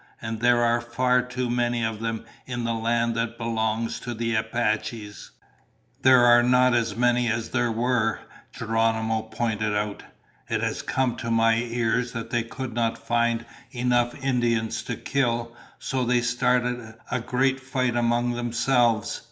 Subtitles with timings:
[0.19, 5.29] "And there are far too many of them in land that belongs to Apaches."
[6.01, 8.19] "There are not as many as there were,"
[8.51, 10.01] Geronimo pointed out.
[10.49, 15.55] "It has come to my ears that they could not find enough Indians to kill,
[15.77, 19.19] so they started a great fight among themselves.